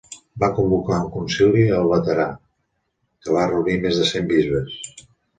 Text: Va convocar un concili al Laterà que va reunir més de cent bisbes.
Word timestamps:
Va 0.43 0.47
convocar 0.59 0.95
un 1.01 1.09
concili 1.15 1.65
al 1.79 1.89
Laterà 1.91 2.25
que 3.25 3.35
va 3.35 3.43
reunir 3.51 3.75
més 3.83 3.99
de 4.01 4.07
cent 4.13 4.31
bisbes. 4.33 4.73